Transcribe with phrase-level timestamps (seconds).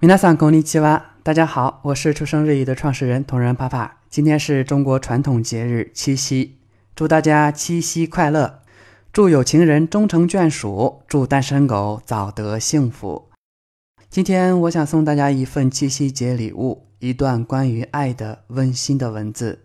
[0.00, 1.12] 皆さんこんにちは。
[1.22, 3.98] 大家好，我是出生日语的创始人同仁爸爸。
[4.10, 6.58] 今天是中国传统节日七夕，
[6.96, 8.58] 祝大家七夕快乐！
[9.12, 13.28] 祝有情人终成眷属，祝单身狗早得幸福。
[14.10, 19.60] 今天我想送大家一份七夕节礼物，一段关于爱的温馨的文字。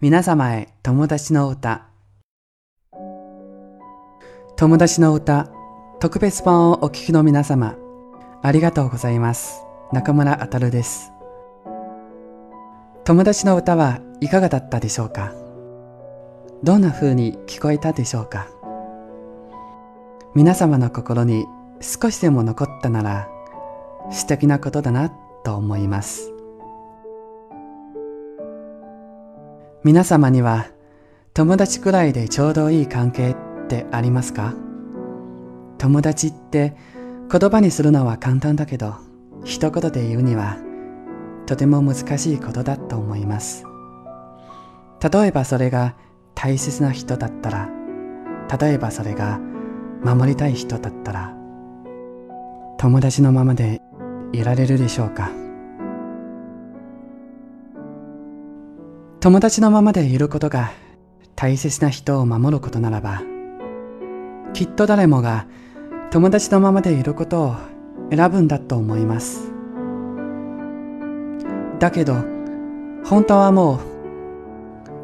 [0.00, 1.82] 皆様へ友達の歌。
[4.56, 5.46] 友達の歌
[6.00, 7.76] 特別版をお聞きの皆様、
[8.42, 9.61] ありがとうございます。
[9.93, 11.11] 中村あたるです。
[13.03, 15.35] 友達の歌はいかがだったでしょうか？
[16.63, 18.47] どんな風に聞こえたでしょうか？
[20.33, 21.45] 皆様の心に
[21.79, 23.29] 少しでも残ったなら
[24.11, 25.11] 素敵なことだな
[25.43, 26.31] と思います。
[29.83, 30.71] 皆様には
[31.35, 33.35] 友達くらいでちょうどいい関係っ
[33.67, 34.55] てありますか？
[35.77, 36.75] 友達って
[37.31, 38.95] 言葉にするのは簡単だけど
[39.43, 40.57] 一言で言うには
[41.45, 43.65] とても難しいことだと思います。
[45.11, 45.95] 例えばそれが
[46.33, 47.69] 大切な人だったら
[48.57, 49.39] 例えばそれが
[50.03, 51.35] 守りたい人だったら
[52.77, 53.81] 友達のままで
[54.31, 55.29] いられるでしょうか？
[59.19, 60.71] 友達のままでいることが
[61.35, 63.21] 大切な人を守ることならば
[64.53, 65.47] きっと誰もが
[66.11, 67.55] 友達のままでいることを
[68.11, 69.51] 選ぶんだと思います。
[71.79, 72.15] だけど
[73.03, 73.79] 本当はもう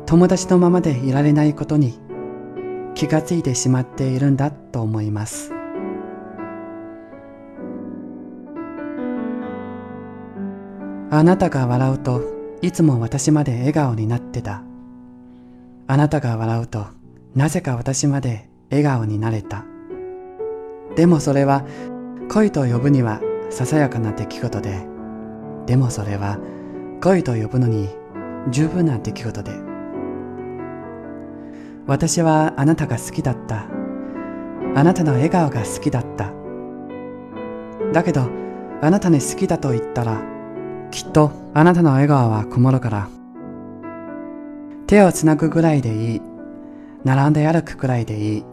[0.06, 2.00] 友達のままでいられないことに
[2.96, 5.54] 気がついてしまっているんだと思います。
[11.12, 12.22] あなたが笑うと
[12.62, 14.64] いつも私まで笑顔になってた。
[15.88, 16.86] あなたが笑うと
[17.36, 19.66] なぜか私まで笑顔になれた。
[20.96, 21.66] でもそれは
[22.30, 24.86] 恋と呼ぶにはささやかな出来事で
[25.66, 26.38] でもそれは
[27.02, 27.90] 恋と呼ぶのに
[28.52, 29.52] 十分な出来事で。
[31.88, 33.66] 私はあなたが好きだった。
[34.76, 36.32] あなたの笑顔が好きだった。
[37.92, 38.30] だけど
[38.82, 40.22] あなたに好きだと言ったら
[40.92, 43.10] きっとあなたの笑顔は曇るから
[44.86, 46.22] 手をつなぐぐらいでいい。
[47.04, 48.46] 並んで歩くくらいでいい。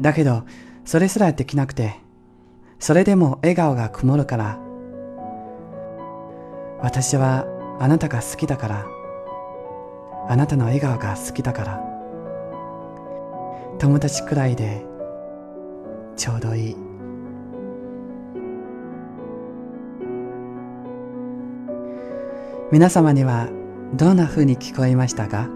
[0.00, 0.44] だけど
[0.84, 2.03] それすらできなくて
[2.78, 4.58] それでも笑顔が曇るから。
[6.80, 7.46] 私は
[7.80, 8.86] あなたが好きだから。
[10.28, 11.80] あなたの笑顔が好きだから。
[13.78, 14.84] 友達くらいで
[16.16, 16.76] ちょうどいい。
[22.72, 23.48] 皆様には
[23.94, 25.48] どんな風に聞こえましたか？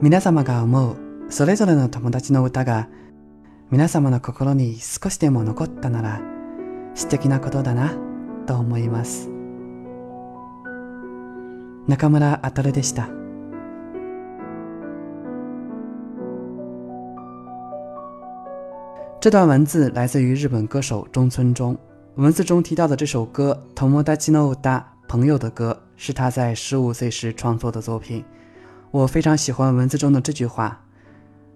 [0.00, 0.96] 皆様が思う
[1.28, 2.88] それぞれの友達の歌が
[3.71, 6.21] 皆様の心に少しでも残ったなら
[6.95, 7.93] 素敵なことだな
[8.45, 9.29] と思います
[11.87, 13.09] 中村あたるでした
[19.19, 21.77] 这段文字来自于日本歌手中村忠。
[22.15, 28.25] 文字中提到的这首歌《Tomodachi no Uta》朋友的歌，是他在十五岁时创作的作品。
[28.91, 30.81] 我非常喜欢文字中的这句話。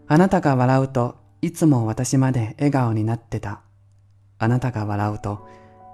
[0.07, 3.62] あなたが笑うと いつも私まで笑顔になってた。
[4.38, 5.44] あなたが笑うと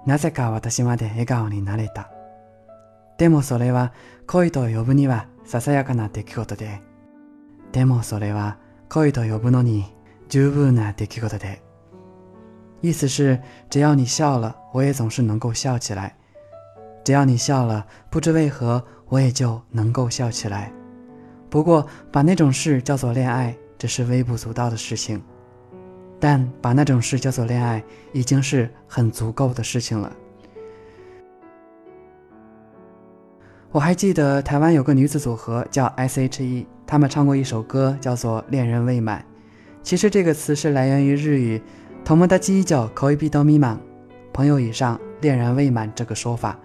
[0.04, 2.10] なぜか私まで笑顔になれた。
[3.16, 3.94] でもそれは
[4.26, 6.82] 恋と呼ぶにはささやかな出来事で。
[7.72, 8.58] でもそれは
[8.90, 9.86] 恋と呼ぶのに
[10.28, 11.62] 十分な出来事で。
[12.82, 16.14] 意思是，只要你笑了，我也总是能够笑起来。
[17.04, 20.70] 只要你笑了，不知为何我也就能够笑起来。
[21.48, 25.18] 不过，把那种事叫做恋爱，这是微不足道的事情；
[26.20, 30.12] 但把那种事叫做恋爱，已经是很足够的事情了。
[33.70, 39.20] 我还记得台湾有个女子组合叫 S.H.E，她们唱过一首歌叫做《恋人未满》。
[39.82, 41.60] 其实这个词是来源于日语
[42.08, 43.78] “友達以上恋人未滿”，
[44.32, 46.58] 朋友以上恋人未满这个说法。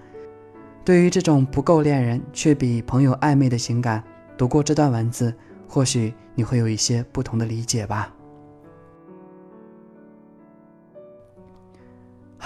[0.85, 4.03] 对于这种不够恋人却比朋友暧昧的情感，
[4.37, 5.33] 读过这段文字，
[5.67, 8.13] 或许你会有一些不同的理解吧。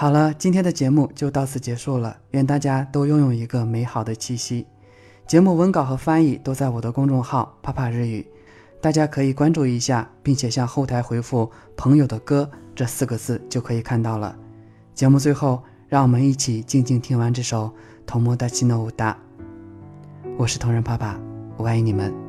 [0.00, 4.64] 好了，今天的节目就到此结束了，愿大家都拥有一个美好的七夕。
[5.26, 8.24] 节目文稿和翻译都在我的公众号“帕帕日语”，
[8.80, 14.36] 大家可以关注一下，并且向后台回复“朋友的歌”这四个字就可以看到了。
[14.94, 17.68] 节目最后，让我们一起静静听完这首。
[18.06, 19.16] 友達の歌，
[20.38, 21.18] 我是同仁爸爸，
[21.56, 22.27] 我爱你们。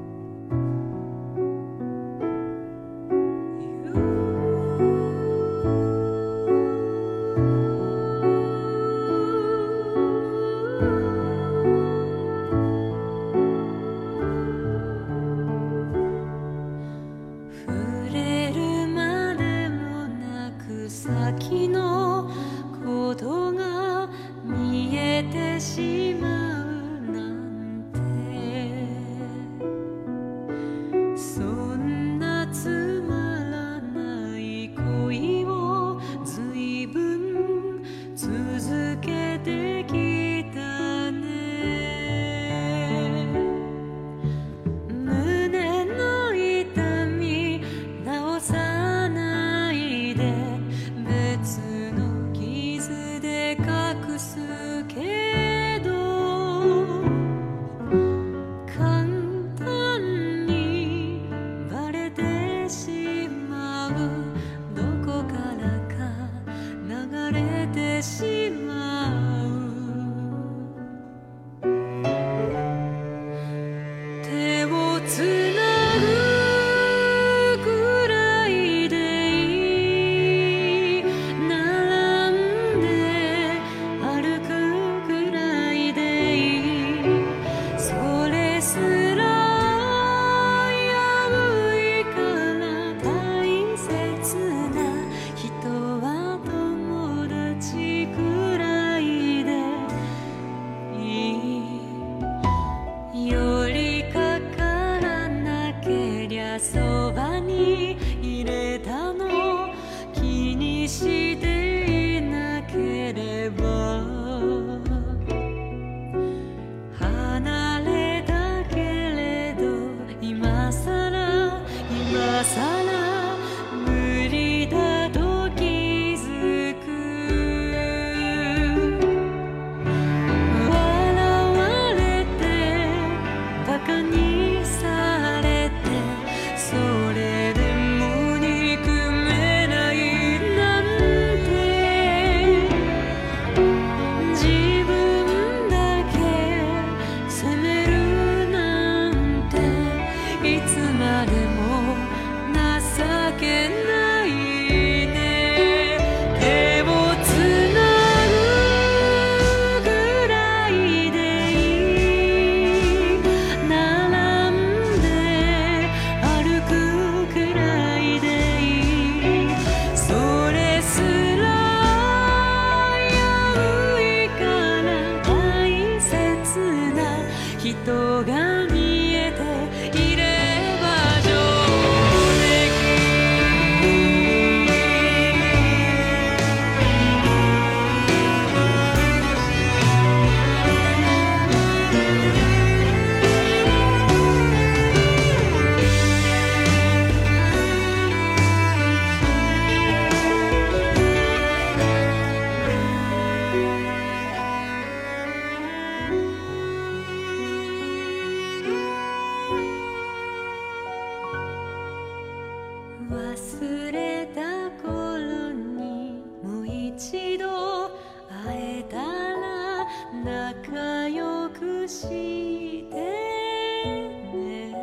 [218.45, 219.85] 会えたら
[220.23, 224.73] 仲良くしてね。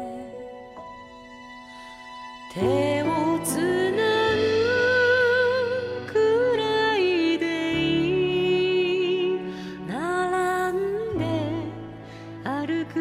[2.52, 3.04] 手を
[3.44, 3.56] つ
[3.92, 4.02] な
[6.06, 7.44] ぐくらいで
[7.74, 7.76] い
[9.36, 9.40] い。
[9.86, 10.80] 並ん
[11.18, 11.22] で
[12.44, 12.94] 歩く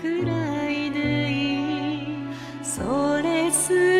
[0.00, 0.32] くら
[0.68, 0.98] いで
[1.30, 2.16] いい。
[2.62, 3.91] それすら